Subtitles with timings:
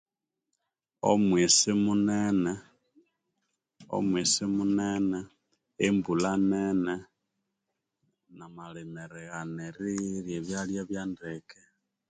[1.11, 2.53] Omwisi munene
[3.97, 5.19] omwisi munene
[5.85, 6.93] embulha nene
[8.37, 11.61] na malima erighana eri eryerya ebyalya bya ndeke